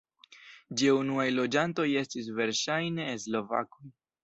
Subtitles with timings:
[0.79, 3.89] Ĝia unuaj loĝantoj estis verŝajne slovakoj.